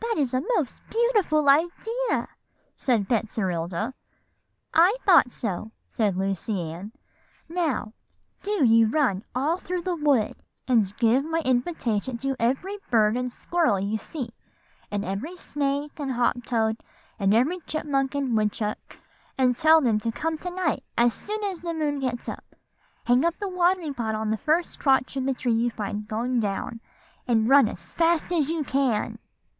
"'That 0.00 0.22
is 0.22 0.32
a 0.32 0.40
most 0.58 0.80
beautiful 0.88 1.46
idea,' 1.48 2.28
said 2.76 3.08
Betserilda. 3.08 3.92
"'I 4.72 4.96
thought 5.04 5.30
so,' 5.32 5.72
said 5.88 6.16
Lucy 6.16 6.58
Ann. 6.72 6.92
'Now, 7.48 7.92
do 8.42 8.64
you 8.64 8.88
run 8.88 9.24
all 9.34 9.58
through 9.58 9.82
the 9.82 9.96
wood, 9.96 10.34
and 10.68 10.96
give 10.98 11.22
my 11.24 11.40
invitation 11.40 12.16
to 12.18 12.36
every 12.38 12.78
bird 12.90 13.16
and 13.16 13.30
squirrel 13.30 13.78
you 13.78 13.98
see, 13.98 14.30
and 14.90 15.04
every 15.04 15.36
snake 15.36 15.98
and 15.98 16.12
hop 16.12 16.44
toad, 16.44 16.82
and 17.18 17.34
every 17.34 17.58
chipmunk 17.66 18.14
and 18.14 18.36
woodchuck, 18.36 18.96
and 19.36 19.54
tell 19.56 19.80
them 19.82 19.98
to 20.00 20.12
come 20.12 20.38
to 20.38 20.50
night 20.50 20.84
as 20.96 21.12
soon 21.12 21.42
as 21.44 21.60
the 21.60 21.74
moon 21.74 21.98
gets 21.98 22.28
up. 22.28 22.54
Hang 23.04 23.24
up 23.24 23.36
the 23.38 23.48
watering 23.48 23.92
pot 23.92 24.14
on 24.14 24.30
the 24.30 24.38
first 24.38 24.78
crotch 24.78 25.16
of 25.16 25.26
the 25.26 25.34
tree 25.34 25.52
you 25.52 25.68
find 25.70 26.06
going 26.08 26.38
down, 26.40 26.80
and 27.26 27.48
run 27.48 27.68
as 27.68 27.92
fast 27.92 28.32
as 28.32 28.48
you 28.50 28.62
can. 28.62 29.18